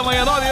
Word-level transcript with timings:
da 0.00 0.02
manhã, 0.02 0.24
9 0.24 0.49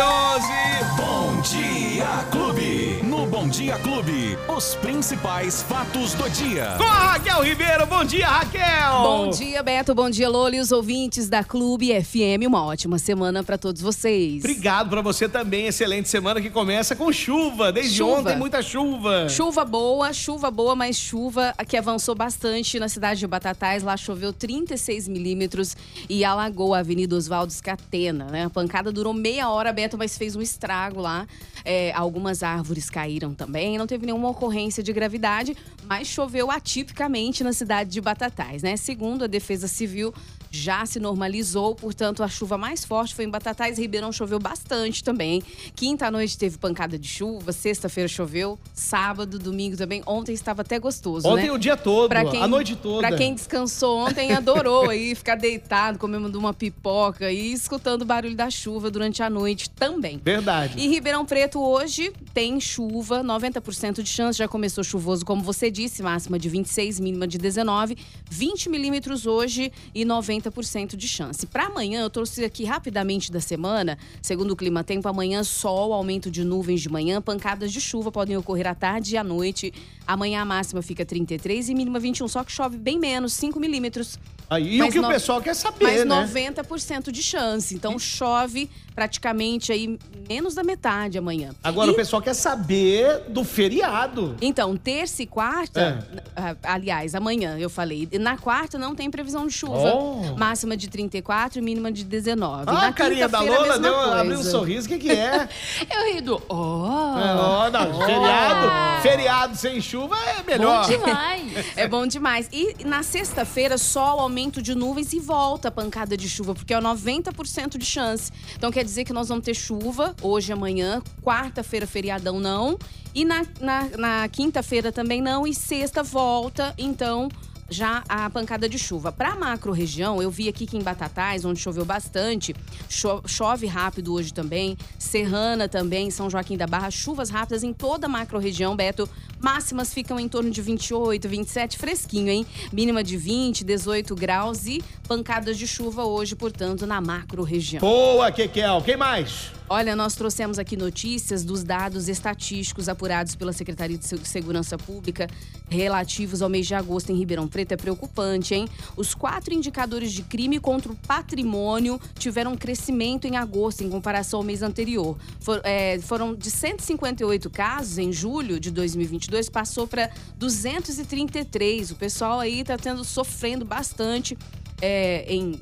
Dia 3.69 3.79
Clube, 3.81 4.39
os 4.49 4.75
principais 4.77 5.61
fatos 5.61 6.15
do 6.15 6.27
dia. 6.31 6.75
Com 6.79 6.85
a 6.85 7.13
Raquel 7.13 7.43
Ribeiro. 7.43 7.87
Bom 7.87 8.03
dia, 8.03 8.27
Raquel. 8.27 9.03
Bom 9.03 9.29
dia, 9.29 9.63
Beto. 9.63 9.95
Bom 9.95 10.09
dia, 10.09 10.27
Lola 10.27 10.57
e 10.57 10.61
os 10.61 10.73
ouvintes 10.73 11.29
da 11.29 11.45
Clube 11.45 11.89
FM. 12.03 12.47
Uma 12.47 12.65
ótima 12.65 12.99
semana 12.99 13.45
para 13.45 13.59
todos 13.59 13.83
vocês. 13.83 14.39
Obrigado 14.39 14.89
para 14.89 15.03
você 15.03 15.29
também. 15.29 15.67
Excelente 15.67 16.09
semana 16.09 16.41
que 16.41 16.49
começa 16.49 16.97
com 16.97 17.13
chuva. 17.13 17.71
Desde 17.71 17.99
Chuva. 17.99 18.21
ontem, 18.21 18.39
muita 18.39 18.63
chuva. 18.63 19.29
Chuva 19.29 19.67
boa, 19.67 20.15
chuva 20.15 20.51
boa, 20.51 20.75
mas 20.75 20.97
chuva 20.97 21.53
que 21.69 21.77
avançou 21.77 22.15
bastante 22.15 22.79
na 22.81 22.89
cidade 22.89 23.21
de 23.21 23.27
Batatais. 23.27 23.83
Lá 23.83 23.99
choveu 23.99 24.33
36 24.33 25.09
milímetros 25.09 25.77
e 26.09 26.25
alagou 26.25 26.73
a 26.73 26.79
Avenida 26.79 27.15
Oswaldo 27.15 27.53
Scatena. 27.53 28.29
Né? 28.31 28.45
A 28.47 28.51
pancada 28.51 28.91
durou 28.91 29.13
meia 29.13 29.51
hora, 29.51 29.75
Beto, 29.75 29.99
mas 29.99 30.17
fez 30.17 30.35
um 30.35 30.41
estrago 30.41 31.03
lá. 31.03 31.27
É, 31.67 31.93
algumas 31.93 32.43
árvores 32.43 32.89
caíram 32.89 33.35
também. 33.35 33.58
Não 33.79 33.87
teve 33.87 34.07
nenhuma 34.07 34.29
ocorrência 34.29 34.83
de 34.83 34.93
gravidade, 34.93 35.57
mas 35.85 36.07
choveu 36.07 36.51
atipicamente 36.51 37.43
na 37.43 37.53
cidade 37.53 37.91
de 37.91 38.01
Batatais. 38.01 38.63
Né? 38.63 38.77
Segundo 38.77 39.25
a 39.25 39.27
Defesa 39.27 39.67
Civil, 39.67 40.13
já 40.51 40.85
se 40.87 40.99
normalizou, 40.99 41.75
portanto, 41.75 42.23
a 42.23 42.29
chuva 42.29 42.57
mais 42.57 42.85
forte 42.85 43.15
foi 43.15 43.25
em 43.25 43.29
Batatais. 43.31 43.79
Ribeirão 43.79 44.13
choveu 44.13 44.39
bastante 44.39 45.03
também. 45.05 45.43
Quinta 45.75 46.07
à 46.07 46.11
noite 46.11 46.37
teve 46.39 46.59
pancada 46.59 46.99
de 46.99 47.07
chuva, 47.09 47.53
sexta-feira 47.53 48.09
choveu, 48.09 48.59
sábado, 48.73 49.39
domingo 49.39 49.77
também. 49.77 50.03
Ontem 50.07 50.33
estava 50.33 50.63
até 50.63 50.79
gostoso, 50.79 51.29
Ontem 51.29 51.47
né? 51.47 51.53
o 51.53 51.59
dia 51.59 51.77
todo, 51.77 52.09
Pra 52.09 52.25
quem, 52.25 52.43
a 52.43 52.49
noite 52.49 52.77
toda. 52.77 53.07
Pra 53.07 53.17
quem 53.17 53.35
descansou 53.35 53.99
ontem, 53.99 54.33
adorou 54.33 54.89
aí 54.91 55.15
ficar 55.17 55.35
deitado, 55.37 55.99
comendo 55.99 56.39
uma 56.39 56.55
pipoca 56.55 57.31
e 57.31 57.53
escutando 57.53 58.03
o 58.03 58.05
barulho 58.05 58.35
da 58.37 58.51
chuva 58.51 58.91
durante 58.91 59.23
a 59.23 59.29
noite 59.31 59.69
também. 59.71 60.21
Verdade. 60.25 60.75
E 60.79 60.89
Ribeirão 60.89 61.25
Preto 61.25 61.61
hoje 61.61 62.13
tem 62.33 62.61
chuva, 62.61 63.23
90% 63.23 64.03
de 64.03 64.09
chance, 64.09 64.39
já 64.39 64.49
começou 64.49 64.83
chuvoso, 64.83 65.25
como 65.25 65.43
você 65.43 65.71
disse, 65.71 66.03
máxima 66.03 66.39
de 66.39 66.49
26, 66.49 67.01
mínima 67.01 67.27
de 67.27 67.39
19, 67.39 67.97
20 68.31 68.69
milímetros 68.69 69.27
hoje 69.27 69.73
e 69.95 70.05
90% 70.05 70.38
de 70.43 71.09
chance. 71.09 71.47
Para 71.47 71.67
amanhã, 71.67 72.03
eu 72.03 72.11
trouxe 72.11 72.45
aqui 72.45 72.65
rapidamente 72.65 73.31
da 73.33 73.41
semana, 73.41 73.99
segundo 74.23 74.53
o 74.53 74.57
Clima 74.57 74.83
Tempo, 74.85 75.09
amanhã 75.09 75.43
sol, 75.45 75.93
aumento 75.93 76.31
de 76.31 76.45
nuvens 76.45 76.81
de 76.81 76.89
manhã, 76.89 77.21
pancadas 77.21 77.73
de 77.73 77.81
chuva 77.81 78.11
podem 78.13 78.37
ocorrer 78.37 78.67
à 78.67 78.75
tarde 78.75 79.15
e 79.15 79.19
à 79.19 79.25
noite. 79.25 79.73
Amanhã 80.07 80.41
a 80.43 80.45
máxima 80.45 80.81
fica 80.83 81.05
33 81.05 81.69
e 81.69 81.75
mínima 81.75 81.99
21, 81.99 82.27
só 82.29 82.43
que 82.45 82.53
chove 82.53 82.77
bem 82.79 82.99
menos, 82.99 83.33
5 83.35 83.59
milímetros. 83.61 84.19
Aí, 84.51 84.77
o 84.77 84.79
Mas 84.85 84.93
que 84.95 84.99
o 84.99 85.03
no- 85.03 85.09
pessoal 85.09 85.43
quer 85.43 85.55
saber, 85.55 85.85
Mas 85.85 86.05
né? 86.07 86.53
90% 86.55 87.13
de 87.13 87.23
chance. 87.23 87.75
Então 87.75 87.99
chove 87.99 88.71
praticamente 89.03 89.71
aí 89.71 89.97
menos 90.29 90.57
da 90.57 90.65
metade 90.65 91.17
amanhã. 91.17 91.53
Agora 91.63 91.89
E- 91.89 91.93
o 91.93 91.95
pessoal 91.95 92.21
quer 92.21 92.35
saber 92.35 93.21
do 93.29 93.45
feriado. 93.45 94.35
Então, 94.43 94.77
terça 94.77 95.23
e 95.23 95.27
quarta, 95.27 96.05
ah, 96.35 96.57
aliás, 96.65 97.15
amanhã 97.15 97.57
eu 97.61 97.71
falei. 97.71 98.09
Na 98.19 98.37
quarta 98.37 98.77
não 98.77 98.97
tem 98.97 99.09
previsão 99.09 99.47
de 99.47 99.53
chuva. 99.53 99.95
Oh. 99.95 100.37
Máxima 100.37 100.77
de 100.77 100.89
34 100.89 101.61
e 101.61 101.63
mínima 101.63 101.93
de 101.93 102.03
19. 102.03 102.65
Ah, 102.67 102.73
Na 102.73 102.87
a 102.89 102.93
carinha 102.93 103.29
da 103.29 103.41
Lola 103.41 103.79
deu, 103.79 103.97
abriu 103.97 104.39
um 104.41 104.43
sorriso. 104.43 104.87
O 104.87 104.89
que, 104.91 104.99
que 104.99 105.11
é? 105.13 105.49
Eu 105.95 106.15
ri 106.15 106.21
do. 106.21 106.43
Oh! 106.49 106.55
Ó, 106.89 107.71
não, 107.71 108.01
feriado, 108.05 109.03
feriado 109.03 109.57
sem 109.57 109.81
chuva 109.81 110.17
é 110.17 110.43
melhor. 110.43 110.83
Bom 110.83 110.89
demais. 110.91 111.53
É 111.77 111.87
bom 111.87 112.05
demais. 112.05 112.49
E 112.53 112.85
na 112.85 113.05
sexta-feira, 113.05 113.79
sol, 113.79 114.19
aumento 114.19 114.61
de 114.61 114.75
nuvens 114.75 115.13
e 115.13 115.21
volta 115.21 115.69
a 115.69 115.71
pancada 115.71 116.17
de 116.17 116.29
chuva, 116.29 116.53
porque 116.53 116.75
é 116.75 116.81
90% 116.81 117.79
de 117.79 117.87
chance. 117.87 118.33
Então 118.57 118.73
quer 118.73 118.88
dizer 118.89 119.05
que 119.05 119.13
nós 119.13 119.29
vamos 119.29 119.45
ter 119.45 119.55
chuva 119.55 120.15
hoje 120.23 120.53
amanhã, 120.53 121.03
quarta-feira, 121.23 121.87
feriadão 121.87 122.41
não. 122.41 122.79
E 123.15 123.25
na, 123.25 123.45
na, 123.61 123.85
na 123.97 124.29
quinta-feira 124.29 124.91
também 124.91 125.21
não. 125.21 125.47
E 125.47 125.55
sexta 125.55 126.03
volta, 126.03 126.75
então. 126.77 127.29
Já 127.71 128.03
a 128.09 128.31
pancada 128.31 128.67
de 128.67 128.79
chuva. 128.79 129.13
Para 129.13 129.33
a 129.33 129.37
macro 129.37 129.73
região, 129.73 130.23
eu 130.23 130.31
vi 130.31 130.49
aqui 130.49 130.65
que 130.67 130.79
em 130.79 130.83
Batatais, 130.83 131.45
onde 131.45 131.61
choveu 131.61 131.85
bastante, 131.85 132.55
cho- 132.89 133.23
chove 133.27 133.67
rápido 133.67 134.15
hoje 134.15 134.33
também. 134.33 134.75
Serrana 134.99 135.69
também, 135.69 136.11
São 136.11 136.31
Joaquim 136.31 136.57
da 136.57 136.67
Barra, 136.67 136.91
chuvas 136.91 137.29
rápidas 137.29 137.63
em 137.63 137.75
toda 137.75 138.07
a 138.07 138.09
macro 138.09 138.39
região, 138.39 138.75
Beto. 138.75 139.07
Máximas 139.41 139.93
ficam 139.93 140.19
em 140.19 140.29
torno 140.29 140.51
de 140.51 140.61
28, 140.61 141.29
27, 141.29 141.79
fresquinho, 141.79 142.31
hein? 142.31 142.47
Mínima 142.73 143.03
de 143.03 143.17
20, 143.17 143.65
18 143.65 144.15
graus 144.15 144.67
e 144.67 144.83
pancadas 145.07 145.57
de 145.57 145.67
chuva 145.67 146.05
hoje, 146.05 146.35
portanto, 146.35 146.87
na 146.87 147.01
macro 147.01 147.43
região. 147.43 147.81
Boa, 147.81 148.31
Kekel. 148.33 148.83
Quem 148.83 148.97
mais? 148.97 149.58
Olha, 149.71 149.95
nós 149.95 150.15
trouxemos 150.15 150.59
aqui 150.59 150.79
notícias 150.79 151.45
dos 151.45 151.63
dados 151.63 152.09
estatísticos 152.09 152.89
apurados 152.89 153.35
pela 153.35 153.53
Secretaria 153.53 153.99
de 153.99 154.07
Se- 154.07 154.17
Segurança 154.25 154.79
Pública 154.79 155.29
relativos 155.69 156.41
ao 156.41 156.49
mês 156.49 156.67
de 156.67 156.75
agosto 156.75 157.13
em 157.13 157.17
Ribeirão 157.17 157.47
Preto. 157.47 157.73
É 157.73 157.77
preocupante, 157.77 158.55
hein? 158.55 158.67
Os 158.97 159.13
quatro 159.15 159.53
indicadores 159.53 160.13
de 160.15 160.23
crime 160.23 160.59
contra 160.59 160.91
o 160.91 160.97
patrimônio 160.97 162.01
tiveram 162.19 162.53
um 162.53 162.57
crescimento 162.57 163.27
em 163.27 163.37
agosto 163.37 163.83
em 163.85 163.91
comparação 163.91 164.41
ao 164.41 164.45
mês 164.45 164.63
anterior. 164.63 165.19
For- 165.39 165.61
é, 165.63 165.99
foram 165.99 166.35
de 166.35 166.51
158 166.51 167.51
casos 167.51 167.99
em 167.99 168.11
julho 168.11 168.59
de 168.59 168.71
2022, 168.71 169.51
passou 169.51 169.87
para 169.87 170.11
233. 170.39 171.91
O 171.91 171.97
pessoal 171.97 172.41
aí 172.41 172.65
tá 172.65 172.79
tendo, 172.79 173.05
sofrendo 173.05 173.67
bastante 173.67 174.37
é, 174.81 175.27
em 175.31 175.61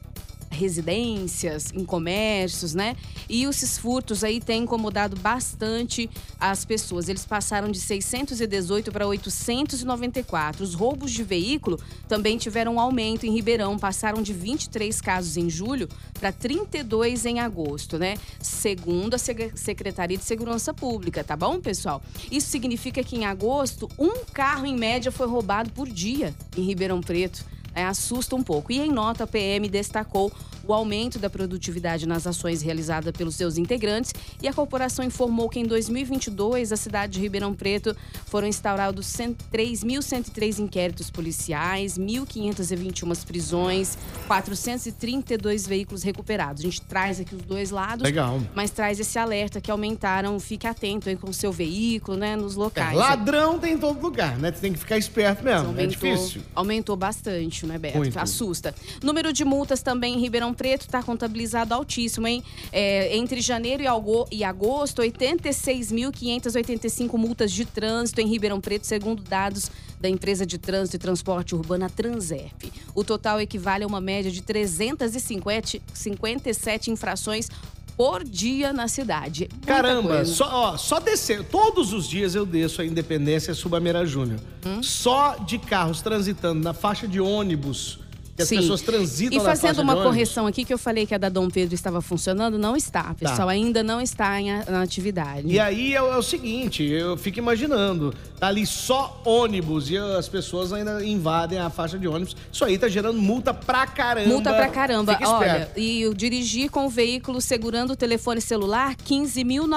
residências, 0.51 1.73
em 1.73 1.85
comércios, 1.85 2.75
né? 2.75 2.97
E 3.29 3.45
esses 3.45 3.79
furtos 3.79 4.25
aí 4.25 4.41
têm 4.41 4.63
incomodado 4.63 5.17
bastante 5.17 6.09
as 6.39 6.65
pessoas. 6.65 7.09
Eles 7.09 7.25
passaram 7.25 7.71
de 7.71 7.79
618 7.79 8.93
para 8.93 9.07
894. 9.07 10.63
Os 10.63 10.75
roubos 10.75 11.11
de 11.13 11.23
veículo 11.23 11.79
também 12.09 12.39
tiveram 12.39 12.75
um 12.75 12.81
aumento 12.81 13.27
em 13.27 13.33
Ribeirão, 13.33 13.79
passaram 13.79 14.23
de 14.23 14.33
23 14.33 15.01
casos 15.01 15.37
em 15.37 15.51
julho 15.51 15.89
para 16.15 16.33
32 16.33 17.27
em 17.27 17.41
agosto, 17.41 17.99
né? 17.99 18.17
Segundo 18.41 19.15
a 19.15 19.19
Secretaria 19.19 20.17
de 20.17 20.25
Segurança 20.25 20.73
Pública, 20.73 21.23
tá 21.23 21.37
bom, 21.37 21.61
pessoal? 21.61 22.03
Isso 22.31 22.49
significa 22.49 23.03
que 23.03 23.17
em 23.17 23.25
agosto, 23.25 23.89
um 23.99 24.25
carro 24.33 24.67
em 24.67 24.77
média 24.77 25.11
foi 25.11 25.27
roubado 25.27 25.71
por 25.71 25.89
dia 25.89 26.35
em 26.57 26.63
Ribeirão 26.63 27.01
Preto. 27.01 27.45
É, 27.77 27.85
assusta 27.85 28.35
um 28.35 28.43
pouco. 28.43 28.73
E 28.73 28.81
em 28.81 28.91
nota, 28.91 29.25
a 29.25 29.27
PM 29.27 29.69
destacou 29.69 30.33
o 30.67 30.73
aumento 30.73 31.19
da 31.19 31.31
produtividade 31.31 32.07
nas 32.07 32.27
ações 32.27 32.63
realizadas 32.63 33.13
pelos 33.17 33.35
seus 33.37 33.57
integrantes 33.57 34.13
e 34.43 34.49
a 34.49 34.53
corporação 34.53 35.05
informou 35.05 35.49
que 35.49 35.59
em 35.61 35.65
2022 35.65 36.73
a 36.73 36.77
cidade 36.77 37.15
de 37.15 37.21
Ribeirão 37.21 37.55
Preto 37.55 37.97
foram 38.27 38.47
instaurados 38.49 39.07
100 39.07 39.37
3.103 39.53 40.59
inquéritos 40.59 41.11
policiais, 41.11 41.99
1.521 41.99 43.25
prisões, 43.25 43.97
432 44.27 45.67
veículos 45.67 46.03
recuperados. 46.03 46.63
A 46.63 46.65
gente 46.65 46.81
traz 46.83 47.21
aqui 47.21 47.35
os 47.35 47.43
dois 47.43 47.71
lados, 47.71 48.03
Legal. 48.03 48.41
mas 48.55 48.71
traz 48.71 48.99
esse 49.01 49.19
alerta 49.19 49.61
que 49.61 49.71
aumentaram. 49.71 50.39
Fique 50.41 50.67
atento 50.67 51.09
aí 51.09 51.17
com 51.17 51.31
o 51.31 51.35
seu 51.35 51.53
veículo, 51.53 52.17
né, 52.17 52.37
nos 52.37 52.55
É, 52.55 52.59
locais. 52.59 52.97
ladrão 52.97 53.59
tem 53.59 53.75
em 53.75 53.79
todo 53.79 54.01
lugar, 54.01 54.39
né? 54.39 54.53
Você 54.53 54.61
tem 54.61 54.73
que 54.73 54.79
ficar 54.79 54.97
esperto 54.99 55.45
mesmo. 55.45 55.67
É 55.67 55.69
Aumentou, 55.69 55.87
difícil. 56.11 56.43
aumentou 56.55 56.97
bastante, 56.97 57.67
né, 57.67 57.79
Beto? 57.79 57.99
Muito. 57.99 58.19
Assusta. 58.19 58.75
Número 59.03 59.33
de 59.33 59.45
multas 59.45 59.83
também 59.83 60.15
em 60.17 60.21
Ribeirão 60.21 60.53
Preto 60.57 60.83
está 60.83 61.03
contabilizado 61.03 61.75
altíssimo, 61.75 62.27
hein? 62.27 62.43
É, 62.73 63.17
entre 63.17 63.41
janeiro 63.41 63.83
e, 64.31 64.45
agosto, 64.45 65.03
86.585 65.03 67.17
multas 67.17 67.53
de 67.53 67.65
trânsito 67.65 68.21
em 68.21 68.27
Ribeirão 68.27 68.61
Preto, 68.61 68.87
segundo 68.87 69.23
dados 69.23 69.71
da 70.01 70.09
empresa 70.09 70.47
de 70.47 70.59
trânsito 70.59 70.97
e 70.97 70.99
transporte 70.99 71.55
urbana 71.55 71.89
Transerp. 71.89 72.65
O 72.95 73.05
total 73.05 73.41
equivale 73.41 73.85
a 73.85 73.87
uma 73.87 74.01
média 74.01 74.31
de 74.31 74.43
350 74.43 75.81
57 75.93 76.91
infrações 76.91 77.49
por 77.97 78.23
dia 78.23 78.73
na 78.73 78.89
cidade. 78.89 79.49
Muita 79.51 79.67
Caramba, 79.67 80.17
coisa. 80.17 80.33
só, 80.33 80.49
ó, 80.51 80.77
só 80.77 81.01
descer. 81.01 81.43
Todos 81.45 81.95
os 81.95 82.09
dias 82.09 82.35
eu 82.35 82.45
desço 82.45 82.83
a 82.83 82.85
Independência 82.85 83.55
Subameira 83.55 84.05
Júnior. 84.05 84.39
Hum? 84.67 84.83
Só 84.83 85.37
de 85.37 85.59
carros 85.59 86.03
transitando 86.03 86.63
na 86.63 86.75
faixa 86.75 87.09
de 87.09 87.21
ônibus. 87.21 87.99
Que 88.37 88.43
as 88.43 88.49
Sim. 88.49 88.57
pessoas 88.57 88.83
transitam 88.83 89.39
E 89.39 89.41
fazendo 89.43 89.81
uma 89.81 89.95
correção 89.97 90.47
aqui, 90.47 90.63
que 90.65 90.73
eu 90.75 90.79
falei 90.79 91.07
que 91.07 91.15
a 91.15 91.19
da 91.19 91.29
Dom 91.31 91.49
Pedro 91.49 91.75
estava 91.75 92.03
funcionando, 92.03 92.59
não 92.59 92.77
está, 92.77 93.15
pessoal. 93.15 93.49
Ainda 93.49 93.83
não 93.83 93.99
está 94.01 94.39
em 94.41 94.47
na 94.69 94.83
atividade. 94.83 95.49
E 95.49 95.59
aí 95.59 95.95
é, 95.95 96.03
o- 96.03 96.13
é 96.13 96.17
o 96.19 96.23
seguinte, 96.23 96.85
eu 96.85 97.17
fico 97.17 97.39
imaginando, 97.39 98.13
tá 98.39 98.49
ali 98.49 98.67
só 98.67 99.23
ônibus 99.25 99.89
e 99.91 99.97
as 99.97 100.29
pessoas 100.29 100.71
ainda 100.73 101.03
invadem 101.05 101.59
a 101.59 101.71
faixa 101.71 101.99
de 101.99 102.07
ônibus. 102.07 102.37
Isso 102.53 102.63
aí 102.65 102.77
tá 102.77 102.89
gerando 102.89 103.19
multa 103.19 103.55
pra 103.55 103.87
caramba. 103.87 104.29
Multa 104.29 104.53
pra 104.53 104.69
caramba. 104.69 105.19
Olha, 105.25 105.71
e 105.75 106.07
o 106.07 106.13
dirigir 106.15 106.71
com 106.71 106.85
o 106.85 106.91
veículo 106.91 107.41
segurando 107.41 107.95
o 107.95 107.97
telefone 107.97 108.43
celular, 108.43 108.95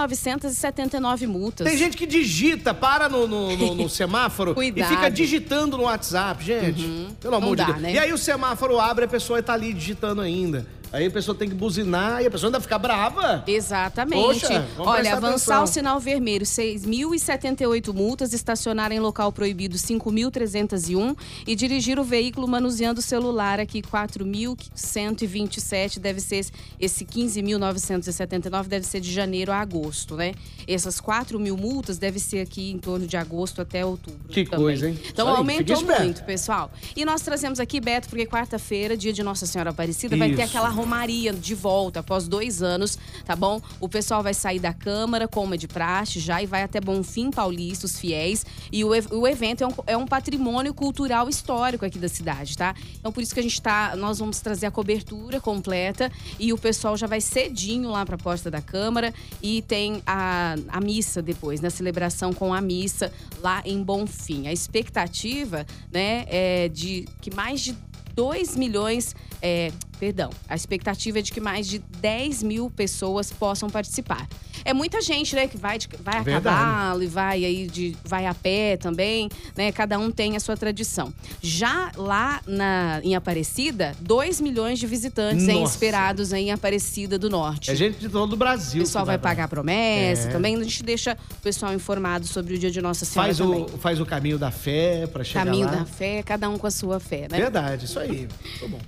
15.979 0.04 1.28
multas. 1.28 1.68
Tem 1.68 1.78
gente 1.78 1.96
que 1.96 2.06
digita, 2.06 2.74
para 2.74 3.08
no, 3.08 3.28
no- 3.28 3.56
no- 3.56 3.76
no 3.76 3.88
semáforo 3.90 4.56
e 4.62 4.72
fica 4.84 5.10
digitando 5.10 5.78
no 5.78 5.84
WhatsApp, 5.84 6.44
gente. 6.44 7.08
Pelo 7.22 7.36
amor 7.36 7.50
Não 7.50 7.56
de 7.56 7.62
dá, 7.62 7.66
Deus. 7.68 7.82
né? 7.82 7.94
E 7.94 8.00
aí 8.00 8.12
o 8.14 8.18
semáforo 8.18 8.49
abre, 8.80 9.06
a 9.06 9.08
pessoa 9.08 9.42
tá 9.42 9.54
ali 9.54 9.74
digitando 9.74 10.22
ainda. 10.22 10.66
Aí 10.92 11.06
a 11.06 11.12
pessoa 11.12 11.36
tem 11.38 11.48
que 11.48 11.56
buzinar 11.56 12.22
e 12.22 12.28
a 12.28 12.32
pessoa 12.32 12.50
ainda 12.50 12.60
fica 12.60 12.78
brava. 12.80 13.44
Exatamente. 13.46 14.42
Poxa, 14.42 14.68
Olha, 14.78 15.14
avançar 15.14 15.58
atenção. 15.58 15.64
o 15.64 15.68
sinal 15.68 16.00
vermelho, 16.00 16.46
6.078 16.46 17.94
multas, 17.94 18.34
estacionar 18.34 18.92
em 18.92 19.00
local 19.00 19.32
proibido, 19.32 19.78
5.301 19.78 21.16
e 21.46 21.56
dirigir 21.56 22.00
o 22.00 22.04
veículo 22.04 22.48
manuseando 22.48 23.00
o 23.00 23.04
celular 23.04 23.60
aqui, 23.60 23.82
4.127, 23.82 26.00
deve 26.00 26.20
ser 26.20 26.46
esse 26.80 27.06
15.979, 27.06 28.68
deve 28.68 28.86
ser 28.86 29.00
de 29.00 29.12
janeiro 29.12 29.52
a 29.52 29.60
agosto, 29.60 30.16
né? 30.16 30.34
Essas 30.68 31.00
4 31.00 31.40
mil 31.40 31.58
multas 31.58 31.98
deve 31.98 32.20
ser 32.20 32.40
aqui 32.40 32.72
em 32.72 32.78
torno 32.78 33.08
de 33.08 33.18
agosto 33.18 33.62
até 33.62 33.86
outubro. 33.86 34.20
Que 34.30 34.44
também. 34.46 34.60
coisa, 34.60 34.90
hein? 34.90 35.00
Então 35.10 35.26
Isso 35.28 35.36
aí, 35.36 35.38
aumentou 35.38 35.82
muito, 35.84 36.24
pessoal. 36.24 36.72
E 36.96 37.06
nós 37.06 37.22
trazemos 37.22 37.60
aqui, 37.60 37.80
Beto, 37.80 38.10
porque 38.10 38.26
quarta-feira, 38.26 38.98
dia 38.98 39.14
de 39.14 39.24
Nossa 39.24 39.46
Senhora 39.46 39.70
Aparecida, 39.72 40.16
vai 40.18 40.30
ter 40.30 40.44
Isso. 40.44 40.58
aquela 40.58 40.70
romaria 40.80 41.34
de 41.34 41.54
volta 41.54 42.00
após 42.00 42.28
dois 42.28 42.62
anos, 42.62 42.98
tá 43.26 43.36
bom? 43.36 43.62
O 43.80 43.90
pessoal 43.90 44.24
vai 44.24 44.34
sair 44.34 44.60
da 44.60 44.74
Câmara, 44.74 45.28
como 45.28 45.54
é 45.54 45.58
de 45.58 45.68
praxe 45.68 46.20
já, 46.20 46.42
e 46.42 46.46
vai 46.46 46.64
até 46.64 46.80
Bonfim 46.80 47.32
Paulista, 47.32 47.86
os 47.86 48.00
fiéis. 48.00 48.46
E 48.72 48.84
o, 48.84 48.90
o 48.90 49.28
evento 49.28 49.64
é 49.64 49.68
um, 49.68 49.74
é 49.88 49.98
um 49.98 50.08
patrimônio 50.08 50.74
cultural 50.74 51.28
histórico 51.28 51.86
aqui 51.86 52.00
da 52.00 52.08
cidade, 52.08 52.58
tá? 52.58 52.74
Então 52.98 53.12
por 53.12 53.22
isso 53.22 53.34
que 53.34 53.40
a 53.40 53.44
gente 53.44 53.62
tá. 53.62 53.94
Nós 53.98 54.20
vamos 54.20 54.40
trazer 54.40 54.68
a 54.68 54.72
cobertura 54.72 55.42
completa 55.42 56.10
e 56.40 56.54
o 56.54 56.58
pessoal 56.58 56.96
já 56.96 57.08
vai 57.08 57.20
cedinho 57.20 57.90
lá 57.90 58.06
para 58.06 58.16
a 58.16 58.20
porta 58.20 58.50
da 58.50 58.62
Câmara 58.62 59.14
e 59.42 59.62
tem 59.64 60.02
a, 60.06 60.56
a 60.70 60.80
missa 60.80 61.22
depois, 61.22 61.60
na 61.60 61.70
celebração 61.70 62.32
com 62.34 62.54
a 62.54 62.62
missa 62.62 63.12
lá 63.42 63.62
em 63.66 63.84
Bonfim. 63.84 64.48
A 64.48 64.54
expectativa, 64.54 65.66
né, 65.92 66.26
é 66.28 66.70
de 66.70 67.06
que 67.22 67.34
mais 67.34 67.62
de 67.62 67.76
2 68.20 68.58
milhões, 68.58 69.16
é, 69.42 69.72
perdão, 70.00 70.30
a 70.48 70.56
expectativa 70.56 71.20
é 71.20 71.22
de 71.22 71.32
que 71.32 71.42
mais 71.42 71.68
de 71.68 71.80
10 71.80 72.42
mil 72.44 72.70
pessoas 72.70 73.32
possam 73.32 73.70
participar. 73.70 74.28
É 74.66 74.74
muita 74.74 75.02
gente, 75.02 75.36
né, 75.36 75.48
que 75.48 75.58
vai, 75.58 75.78
de- 75.78 75.88
vai 76.04 76.18
a 76.18 76.22
Verdade. 76.22 76.56
cavalo 76.56 77.04
e 77.04 77.08
vai 77.08 77.46
aí 77.46 77.68
de, 77.68 77.96
vai 78.04 78.26
a 78.26 78.34
pé 78.34 78.76
também, 78.78 79.30
né? 79.56 79.72
Cada 79.72 79.98
um 79.98 80.12
tem 80.12 80.36
a 80.36 80.40
sua 80.40 80.58
tradição. 80.58 81.14
Já 81.42 81.92
lá 81.96 82.42
na, 82.46 83.00
em 83.04 83.16
Aparecida, 83.16 83.96
2 84.02 84.42
milhões 84.42 84.78
de 84.80 84.86
visitantes 84.86 85.48
hein, 85.48 85.64
esperados 85.64 86.34
aí 86.34 86.44
em 86.46 86.52
Aparecida 86.52 87.18
do 87.18 87.30
Norte. 87.30 87.72
É 87.72 87.76
gente 87.76 88.00
de 88.00 88.10
todo 88.10 88.32
o 88.32 88.36
o 88.36 88.38
Brasil. 88.38 88.82
pessoal 88.82 89.04
que 89.06 89.08
vai 89.08 89.18
pra- 89.18 89.30
pagar 89.32 89.48
promessa 89.48 90.28
É. 90.28 90.32
também. 90.32 90.56
A 90.56 90.64
gente 90.64 90.84
deixa 90.84 91.18
o 91.32 91.42
pessoal 91.42 91.74
informado 91.74 92.26
sobre 92.28 92.54
o 92.56 92.60
dia 92.60 92.70
de 92.72 92.82
Nossa 92.82 93.06
Senhora 93.06 93.34
Faz 93.34 93.40
o, 93.40 93.68
faz 93.80 94.00
o 94.02 94.06
caminho 94.06 94.38
da 94.38 94.52
fé 94.52 95.08
pra 95.08 95.24
chegar 95.24 95.46
Caminho 95.46 95.66
lá. 95.68 95.72
da 95.76 95.86
fé, 95.86 96.22
cada 96.24 96.50
um 96.50 96.58
com 96.58 96.68
a 96.68 96.72
sua 96.72 97.00
fé, 97.00 97.28
né? 97.32 97.38
Verdade, 97.38 97.86
isso 97.86 97.98
aí. 98.00 98.28
Tô 98.60 98.68
bom. 98.68 98.80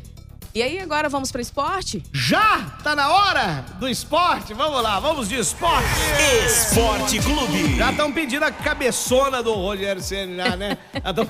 E 0.54 0.62
aí, 0.62 0.80
agora 0.80 1.08
vamos 1.08 1.32
para 1.32 1.42
esporte? 1.42 2.04
Já 2.12 2.76
tá 2.84 2.94
na 2.94 3.10
hora 3.10 3.64
do 3.80 3.88
esporte? 3.88 4.54
Vamos 4.54 4.84
lá, 4.84 5.00
vamos 5.00 5.30
de 5.30 5.36
esporte. 5.40 5.88
Esporte 6.46 7.20
Clube. 7.20 7.78
Já 7.78 7.92
estão 7.92 8.12
pedindo 8.12 8.44
a 8.44 8.52
cabeçona 8.52 9.42
do 9.42 9.54
Rogério 9.54 10.02
Senna, 10.02 10.58
né? 10.58 10.78
Tão... 11.16 11.26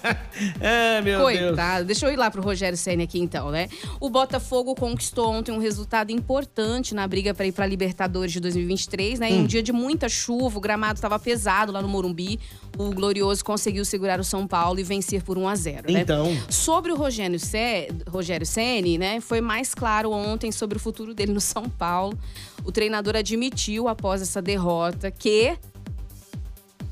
é, 0.58 1.02
meu 1.02 1.26
Deus. 1.26 1.48
Coitado. 1.50 1.84
Deixa 1.84 2.06
eu 2.06 2.12
ir 2.14 2.16
lá 2.16 2.30
pro 2.30 2.40
Rogério 2.40 2.78
Senna 2.78 3.02
aqui 3.04 3.18
então, 3.18 3.50
né? 3.50 3.68
O 4.00 4.08
Botafogo 4.08 4.74
conquistou 4.74 5.30
ontem 5.30 5.52
um 5.52 5.58
resultado 5.58 6.10
importante 6.10 6.94
na 6.94 7.06
briga 7.06 7.34
para 7.34 7.44
ir 7.44 7.52
para 7.52 7.66
Libertadores 7.66 8.32
de 8.32 8.40
2023, 8.40 9.18
né? 9.18 9.28
Em 9.30 9.40
Hum. 9.40 9.42
um 9.42 9.46
dia 9.46 9.62
de 9.62 9.70
muita 9.72 10.08
chuva, 10.08 10.56
o 10.56 10.60
gramado 10.62 10.94
estava 10.94 11.18
pesado 11.18 11.72
lá 11.72 11.82
no 11.82 11.88
Morumbi. 11.88 12.40
O 12.78 12.90
Glorioso 12.90 13.44
conseguiu 13.44 13.84
segurar 13.84 14.18
o 14.18 14.24
São 14.24 14.46
Paulo 14.46 14.80
e 14.80 14.82
vencer 14.82 15.22
por 15.22 15.36
1 15.36 15.48
a 15.48 15.54
0, 15.54 15.92
né? 15.92 16.00
Então. 16.00 16.26
Sobre 16.48 16.90
o 16.90 16.96
Rogério, 16.96 17.38
Ce... 17.38 17.88
Rogério 18.08 18.46
Ceni, 18.46 18.98
né? 18.98 19.20
Foi 19.20 19.40
mais 19.40 19.74
claro 19.74 20.10
ontem 20.10 20.50
sobre 20.50 20.78
o 20.78 20.80
futuro 20.80 21.14
dele 21.14 21.32
no 21.32 21.40
São 21.40 21.68
Paulo. 21.68 22.18
O 22.64 22.72
treinador 22.72 23.16
admitiu 23.16 23.88
após 23.88 24.22
essa 24.22 24.40
derrota 24.40 25.10
que 25.10 25.56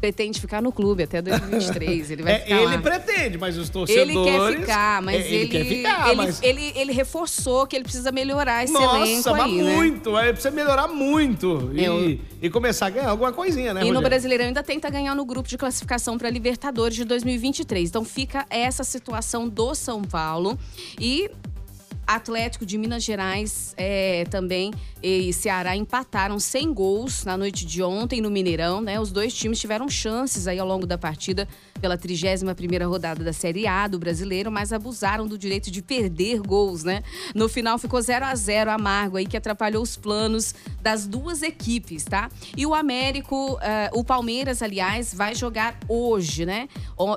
pretende 0.00 0.40
ficar 0.40 0.62
no 0.62 0.72
clube 0.72 1.02
até 1.02 1.20
2023. 1.20 2.10
Ele 2.10 2.22
vai 2.22 2.32
É, 2.32 2.38
ficar 2.40 2.56
ele 2.56 2.64
lá. 2.66 2.78
pretende, 2.78 3.38
mas 3.38 3.56
os 3.58 3.64
Ele 3.68 3.72
torcedores... 3.72 4.24
quer 4.54 4.60
ficar, 4.60 5.02
mas 5.02 5.16
É, 5.16 5.28
ele, 5.28 5.34
ele, 5.36 5.48
quer 5.48 5.64
ficar, 5.64 6.06
ele, 6.08 6.16
mas... 6.16 6.42
ele, 6.42 6.72
ele 6.74 6.92
reforçou 6.92 7.66
que 7.66 7.76
ele 7.76 7.84
precisa 7.84 8.10
melhorar 8.10 8.64
esse 8.64 8.72
Nossa, 8.72 8.96
elenco 8.96 9.30
mas 9.30 9.40
aí, 9.42 9.62
né? 9.62 9.76
muito. 9.76 10.16
Aí 10.16 10.32
precisa 10.32 10.50
melhorar 10.50 10.88
muito. 10.88 11.70
E, 11.74 11.84
Eu- 11.84 12.18
e 12.42 12.48
começar 12.48 12.86
a 12.86 12.90
ganhar 12.90 13.10
alguma 13.10 13.32
coisinha, 13.32 13.74
né, 13.74 13.80
E 13.80 13.84
no 13.84 13.88
Rogério? 13.88 14.08
Brasileirão 14.08 14.44
ainda 14.46 14.62
tenta 14.62 14.88
ganhar 14.88 15.14
no 15.14 15.24
grupo 15.26 15.48
de 15.48 15.58
classificação 15.58 16.16
para 16.16 16.30
Libertadores 16.30 16.96
de 16.96 17.04
2023. 17.04 17.88
Então 17.90 18.04
fica 18.04 18.46
essa 18.48 18.82
situação 18.82 19.46
do 19.48 19.74
São 19.74 20.00
Paulo. 20.02 20.58
E 20.98 21.30
Atlético 22.14 22.66
de 22.66 22.76
Minas 22.76 23.04
Gerais 23.04 23.72
é, 23.76 24.24
também 24.24 24.72
e 25.00 25.32
Ceará 25.32 25.76
empataram 25.76 26.40
sem 26.40 26.74
gols 26.74 27.24
na 27.24 27.36
noite 27.36 27.64
de 27.64 27.82
ontem 27.82 28.20
no 28.20 28.30
Mineirão, 28.30 28.80
né? 28.80 29.00
Os 29.00 29.12
dois 29.12 29.32
times 29.32 29.60
tiveram 29.60 29.88
chances 29.88 30.48
aí 30.48 30.58
ao 30.58 30.66
longo 30.66 30.86
da 30.86 30.98
partida 30.98 31.48
pela 31.80 31.96
31ª 31.96 32.86
rodada 32.86 33.24
da 33.24 33.32
Série 33.32 33.66
A 33.66 33.86
do 33.86 33.98
Brasileiro, 33.98 34.50
mas 34.50 34.72
abusaram 34.72 35.26
do 35.26 35.38
direito 35.38 35.70
de 35.70 35.80
perder 35.80 36.40
gols, 36.40 36.82
né? 36.82 37.02
No 37.34 37.48
final 37.48 37.78
ficou 37.78 38.02
0 38.02 38.24
a 38.26 38.34
0 38.34 38.72
amargo 38.72 39.16
aí 39.16 39.24
que 39.24 39.36
atrapalhou 39.36 39.82
os 39.82 39.96
planos 39.96 40.54
das 40.82 41.06
duas 41.06 41.42
equipes, 41.42 42.04
tá? 42.04 42.28
E 42.56 42.66
o 42.66 42.74
Américo, 42.74 43.56
eh, 43.62 43.88
o 43.94 44.04
Palmeiras, 44.04 44.62
aliás, 44.62 45.14
vai 45.14 45.34
jogar 45.34 45.78
hoje, 45.88 46.44
né? 46.44 46.68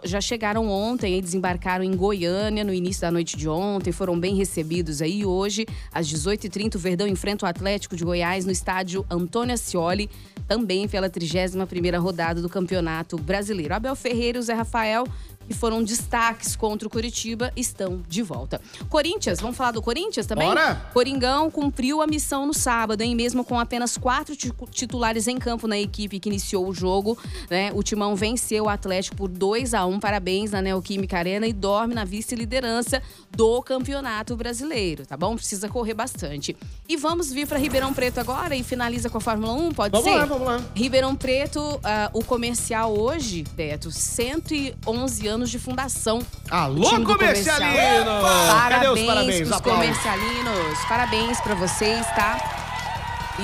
Já 0.06 0.22
chegaram 0.22 0.69
ontem 0.69 1.19
desembarcaram 1.19 1.84
em 1.84 1.96
Goiânia 1.96 2.63
no 2.63 2.74
início 2.74 3.01
da 3.01 3.12
noite 3.12 3.36
de 3.36 3.50
ontem, 3.50 3.92
foram 3.92 4.18
bem 4.18 4.36
recebidos 4.36 4.83
aí. 5.02 5.26
Hoje, 5.26 5.66
às 5.92 6.08
18h30, 6.08 6.76
o 6.76 6.80
Verdão 6.80 7.08
enfrenta 7.08 7.46
o 7.46 7.50
Atlético 7.50 7.96
de 7.96 8.04
Goiás 8.04 8.46
no 8.46 8.52
estádio 8.52 9.06
Antônio 9.10 9.54
Ascioli, 9.54 10.10
também 10.48 10.88
pela 10.88 11.10
31ª 11.10 12.00
rodada 12.00 12.42
do 12.42 12.50
Campeonato 12.50 13.18
Brasileiro. 13.18 13.74
Abel 13.74 13.96
Ferreira 13.96 14.38
e 14.38 14.40
o 14.40 14.44
Zé 14.44 14.54
Rafael 14.54 15.06
que 15.48 15.54
foram 15.54 15.84
destaques 15.84 16.56
contra 16.56 16.88
o 16.88 16.92
Curitiba, 16.92 17.51
estão 17.56 18.01
de 18.07 18.22
volta. 18.22 18.62
Corinthians, 18.90 19.40
vamos 19.40 19.57
falar 19.57 19.72
do 19.72 19.81
Corinthians 19.81 20.25
também? 20.25 20.48
Bora! 20.48 20.75
Coringão 20.94 21.50
cumpriu 21.51 22.01
a 22.01 22.07
missão 22.07 22.45
no 22.45 22.54
sábado, 22.54 23.01
hein? 23.01 23.16
Mesmo 23.16 23.44
com 23.44 23.60
apenas 23.60 23.98
quatro 23.98 24.36
ti- 24.36 24.54
titulares 24.72 25.28
em 25.28 25.38
campo 25.38 25.68
na 25.68 25.78
equipe 25.78 26.19
que 26.19 26.30
iniciou 26.30 26.68
o 26.68 26.74
jogo, 26.74 27.18
né? 27.50 27.72
O 27.74 27.84
Timão 27.84 28.16
venceu 28.16 28.66
o 28.66 28.69
Atlético 28.69 29.16
por 29.16 29.30
2 29.30 29.74
a 29.74 29.86
1 29.86 30.00
Parabéns 30.00 30.51
na 30.51 30.62
Neoquímica 30.62 31.18
Arena 31.18 31.48
e 31.48 31.54
dorme 31.54 31.94
na 31.94 32.06
vice-liderança 32.06 33.01
do 33.31 33.62
Campeonato 33.63 34.36
Brasileiro, 34.36 35.06
tá 35.06 35.18
bom? 35.18 35.36
Precisa 35.36 35.68
correr 35.68 35.94
bastante. 35.94 36.56
E 36.88 36.96
vamos 36.98 37.31
vir 37.31 37.48
para 37.48 37.57
Ribeirão 37.57 37.94
Preto 37.94 38.19
agora 38.19 38.56
e 38.56 38.63
finaliza 38.63 39.10
com 39.10 39.18
a 39.18 39.22
Fórmula 39.22 39.54
1, 39.54 39.72
pode 39.74 39.92
Vamos 39.92 40.06
ser? 40.12 40.18
lá, 40.18 40.25
vamos 40.25 40.48
lá. 40.48 40.62
Ribeirão 40.75 41.16
Preto, 41.16 41.79
ah, 41.84 42.10
o 42.13 42.24
comercial 42.24 42.96
hoje, 42.98 43.44
Beto, 43.56 43.89
111 43.91 45.27
anos 45.27 45.33
de 45.50 45.60
fundação. 45.60 46.22
Alô, 46.50 46.90
comercialino! 47.04 48.22
Parabéns 48.48 49.06
parabéns? 49.06 49.38
pros 49.40 49.52
Aplausos. 49.52 49.84
comercialinos. 49.86 50.80
Parabéns 50.88 51.42
pra 51.42 51.56
vocês, 51.56 52.06
tá? 52.16 52.60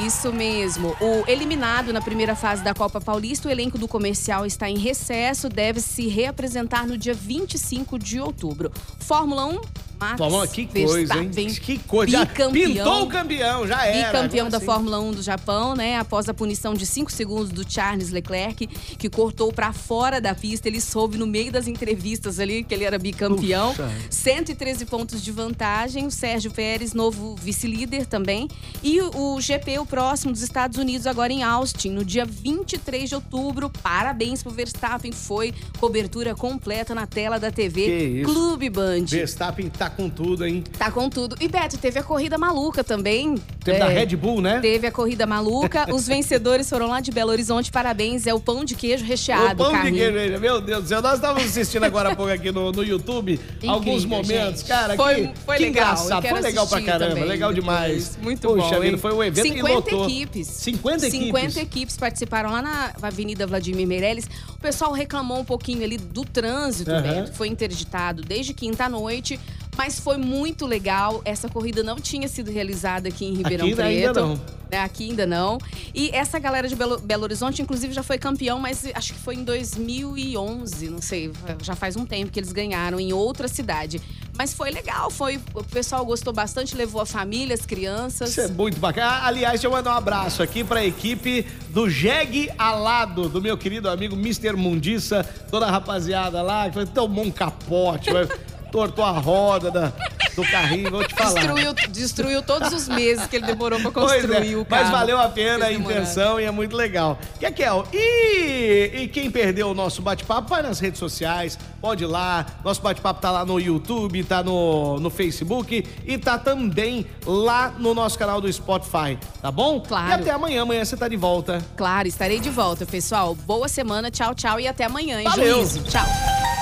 Isso 0.06 0.32
mesmo. 0.32 0.96
O 1.02 1.24
eliminado 1.28 1.92
na 1.92 2.00
primeira 2.00 2.36
fase 2.36 2.64
da 2.64 2.76
Copa 2.76 3.02
Paulista, 3.02 3.48
o 3.48 3.52
elenco 3.52 3.78
do 3.78 3.88
comercial 3.88 4.46
está 4.46 4.70
em 4.70 4.78
recesso, 4.78 5.50
deve 5.50 5.82
se 5.82 6.08
reapresentar 6.08 6.86
no 6.86 6.96
dia 6.96 7.14
25 7.14 7.98
de 7.98 8.20
outubro. 8.20 8.72
Fórmula 9.00 9.46
1, 9.48 9.62
Max 10.00 10.18
Fórmula, 10.18 10.48
que 10.48 10.66
coisa, 10.66 11.18
hein? 11.18 11.30
Verstappen, 11.30 11.54
Que 11.56 11.78
coisa. 11.80 12.26
Bicampeão. 12.26 12.52
pintou 12.74 13.04
o 13.04 13.08
campeão, 13.08 13.68
já 13.68 13.86
era. 13.86 14.08
Bicampeão 14.08 14.48
Agora 14.48 14.52
da 14.52 14.60
sim. 14.60 14.66
Fórmula 14.66 15.00
1 15.02 15.12
do 15.12 15.22
Japão, 15.22 15.76
né? 15.76 15.98
Após 15.98 16.30
a 16.30 16.34
punição 16.34 16.74
de 16.74 16.86
5 16.86 17.12
segundos 17.12 17.50
do 17.50 17.70
Charles 17.70 18.10
Leclerc, 18.10 18.68
que 18.68 19.10
cortou 19.10 19.52
pra 19.52 19.74
fora 19.74 20.22
da 20.22 20.34
pista. 20.34 20.68
Ele 20.68 20.80
soube 20.80 21.18
no 21.18 21.28
meio 21.28 21.52
das 21.52 21.68
entrevistas 21.68 22.40
ali 22.40 22.64
que 22.64 22.74
ele 22.74 22.86
era 22.86 22.98
bicampeão. 22.98 23.70
Puxa. 23.72 23.90
113 24.10 24.86
pontos 24.86 25.22
de 25.22 25.32
vantagem. 25.32 26.06
O 26.08 26.12
Sérgio 26.12 26.52
Pérez, 26.52 26.94
novo 26.94 27.36
vice-líder 27.36 28.06
também. 28.06 28.48
E 28.82 29.02
o 29.02 29.40
GP, 29.42 29.80
o 29.80 29.86
próximo 29.86 30.32
dos 30.32 30.42
Estados 30.42 30.78
Unidos, 30.78 31.06
agora 31.08 31.34
em 31.34 31.44
Austin, 31.44 31.90
no 31.90 32.06
dia 32.06 32.26
23 32.26 33.10
de 33.10 33.16
outubro. 33.16 33.70
Parabéns 33.84 34.42
pro 34.42 34.52
Verstappen. 34.52 35.12
Foi 35.12 35.54
cobertura 35.80 36.34
completa 36.36 36.96
na 36.96 37.06
tela 37.06 37.40
da 37.40 37.52
TV. 37.52 38.22
Clube 38.24 38.70
Band. 38.70 39.06
Verstappen 39.08 39.70
tá 39.70 39.89
com 39.90 40.10
tudo, 40.10 40.46
hein? 40.46 40.64
Tá 40.78 40.90
com 40.92 41.10
tudo. 41.10 41.36
E 41.40 41.48
Beto, 41.48 41.78
teve 41.78 42.00
a 42.00 42.04
corrida 42.04 42.38
maluca 42.38 42.84
também. 42.84 43.36
Teve 43.64 43.80
da 43.80 43.92
É, 43.92 44.00
Red 44.00 44.16
Bull, 44.16 44.42
né? 44.42 44.60
Teve 44.60 44.88
a 44.88 44.92
corrida 44.92 45.26
maluca. 45.26 45.94
Os 45.94 46.08
vencedores 46.08 46.70
foram 46.70 46.88
lá 46.88 47.00
de 47.00 47.12
Belo 47.12 47.32
Horizonte. 47.32 47.72
Parabéns. 47.72 48.26
É 48.28 48.34
o 48.34 48.40
pão 48.40 48.64
de 48.64 48.76
queijo 48.76 49.04
recheado, 49.06 49.62
o 49.64 49.72
pão 49.72 49.84
de 49.84 49.92
queijo, 49.92 50.40
meu 50.40 50.62
Deus 50.62 50.84
do 50.84 50.88
céu. 50.90 51.02
Nós 51.02 51.16
estávamos 51.16 51.44
assistindo 51.50 51.84
agora 51.84 52.12
há 52.12 52.16
pouco 52.16 52.32
aqui 52.32 52.52
no, 52.52 52.72
no 52.72 52.84
YouTube 52.84 53.40
alguns 53.68 54.06
momentos. 54.06 54.60
gente. 54.62 54.66
Cara, 54.66 54.96
Foi- 54.96 55.28
que, 55.28 55.40
foi 55.46 55.58
que 55.58 55.64
legal, 55.64 55.94
engraçado. 55.94 56.28
Foi 56.28 56.42
legal 56.42 56.68
pra 56.68 56.82
caramba. 56.82 57.10
também 57.14 57.26
legal 57.30 57.54
depois. 57.54 57.66
demais. 57.76 58.18
Muito 58.22 58.48
Poxa 58.48 58.76
bom, 58.78 58.84
hein? 58.84 58.98
foi 58.98 59.14
um 59.14 59.24
evento 59.24 59.44
que 59.46 59.54
50 59.58 59.74
lotou. 59.76 60.06
equipes. 60.06 60.48
50 60.48 61.08
equipes. 61.08 61.26
50 61.28 61.60
equipes 61.62 61.98
participaram 61.98 62.52
lá 62.52 62.62
na 62.62 62.92
Avenida 63.02 63.46
Vladimir 63.48 63.88
Meirelles. 63.88 64.30
O 64.56 64.60
pessoal 64.60 64.92
reclamou 64.92 65.40
um 65.40 65.46
pouquinho 65.46 65.84
ali 65.84 65.98
do 65.98 66.24
trânsito, 66.26 66.92
Aham. 66.92 67.02
Beto. 67.02 67.34
Foi 67.34 67.48
interditado 67.48 68.22
desde 68.22 68.54
quinta 68.54 68.86
à 68.86 68.90
noite. 68.90 69.40
Mas 69.80 69.98
foi 69.98 70.18
muito 70.18 70.66
legal. 70.66 71.22
Essa 71.24 71.48
corrida 71.48 71.82
não 71.82 71.96
tinha 71.96 72.28
sido 72.28 72.52
realizada 72.52 73.08
aqui 73.08 73.24
em 73.24 73.34
Ribeirão 73.34 73.66
Aqui 73.66 73.76
Preto. 73.76 73.88
ainda 73.88 74.14
não. 74.22 74.42
né? 74.70 74.78
Aqui 74.82 75.10
ainda 75.10 75.26
não. 75.26 75.58
E 75.96 76.10
essa 76.14 76.38
galera 76.38 76.68
de 76.68 76.76
Belo, 76.76 77.00
Belo 77.00 77.24
Horizonte, 77.24 77.62
inclusive, 77.62 77.94
já 77.94 78.04
foi 78.04 78.18
campeão, 78.18 78.60
mas 78.60 78.86
acho 78.94 79.14
que 79.14 79.20
foi 79.20 79.36
em 79.36 79.44
2011, 79.46 80.90
não 80.90 81.02
sei. 81.02 81.32
Já 81.64 81.76
faz 81.78 81.96
um 81.96 82.06
tempo 82.06 82.30
que 82.30 82.38
eles 82.38 82.52
ganharam 82.52 83.00
em 83.00 83.14
outra 83.14 83.48
cidade. 83.48 84.02
Mas 84.38 84.54
foi 84.54 84.70
legal, 84.70 85.10
foi. 85.10 85.40
O 85.54 85.64
pessoal 85.64 86.06
gostou 86.06 86.34
bastante, 86.34 86.76
levou 86.76 87.02
a 87.02 87.06
família, 87.06 87.54
as 87.54 87.66
crianças. 87.66 88.32
Isso 88.32 88.42
é 88.42 88.48
muito 88.50 88.80
bacana. 88.82 89.26
Aliás, 89.26 89.54
deixa 89.54 89.68
eu 89.68 89.72
mandar 89.72 89.94
um 89.94 89.98
abraço 89.98 90.44
aqui 90.44 90.62
pra 90.62 90.84
equipe 90.86 91.46
do 91.70 91.90
Jeg 91.90 92.50
Alado, 92.58 93.30
do 93.30 93.42
meu 93.42 93.58
querido 93.58 93.90
amigo 93.90 94.16
Mr. 94.16 94.54
Mundiça, 94.58 95.24
toda 95.50 95.68
a 95.68 95.72
rapaziada 95.72 96.42
lá, 96.42 96.68
que 96.68 96.74
foi- 96.74 96.86
tomou 96.86 97.24
um 97.26 97.32
capote, 97.32 98.10
tortou 98.72 99.04
a 99.04 99.12
roda 99.12 99.70
da- 99.72 99.92
do 100.36 100.44
carrinho, 100.50 100.90
vou 100.92 101.04
te 101.04 101.14
falar. 101.14 101.34
Destruiu, 101.34 101.74
destruiu 101.90 102.42
todos 102.42 102.72
os 102.72 102.88
meses 102.88 103.26
que 103.28 103.36
ele 103.36 103.46
demorou 103.46 103.80
pra 103.82 103.92
Pois 103.92 104.22
construir 104.22 104.54
é, 104.54 104.58
o 104.58 104.64
carro. 104.64 104.84
Mas 104.84 104.92
valeu 104.92 105.20
a 105.20 105.28
pena 105.28 105.66
a 105.66 105.74
intenção 105.74 106.40
e 106.40 106.46
é 106.46 106.52
muito 106.52 106.76
legal. 106.76 107.18
Kekel, 107.40 107.86
e, 107.92 108.92
e 109.04 109.08
quem 109.08 109.30
perdeu 109.30 109.70
o 109.70 109.74
nosso 109.74 110.02
bate-papo, 110.02 110.48
vai 110.50 110.62
nas 110.62 110.80
redes 110.80 110.98
sociais, 111.00 111.58
pode 111.82 112.04
ir 112.04 112.08
lá. 112.08 112.46
Nosso 112.64 112.82
bate-papo 112.82 113.20
tá 113.20 113.32
lá 113.32 113.44
no 113.46 113.60
YouTube, 113.60 114.24
tá 114.24 114.42
no, 114.42 115.00
no 115.00 115.10
Facebook 115.10 115.84
e 116.06 116.18
tá 116.18 116.38
também 116.38 117.06
lá 117.26 117.74
no 117.78 117.94
nosso 117.94 118.18
canal 118.18 118.40
do 118.40 118.52
Spotify, 118.52 119.18
tá 119.42 119.52
bom? 119.52 119.82
Claro. 119.82 120.10
E 120.10 120.14
até 120.14 120.32
amanhã, 120.32 120.62
amanhã 120.62 120.86
você 120.86 120.96
tá 120.96 121.08
de 121.08 121.18
volta. 121.18 121.62
Claro, 121.76 122.08
estarei 122.08 122.40
de 122.40 122.50
volta, 122.50 122.86
pessoal. 122.86 123.36
Boa 123.36 123.68
semana, 123.68 124.10
tchau, 124.10 124.34
tchau 124.34 124.60
e 124.60 124.68
até 124.68 124.86
amanhã, 124.86 125.20
hein, 125.20 125.26
Valeu. 125.28 125.58
Juízo. 125.58 125.84
Tchau. 125.84 126.06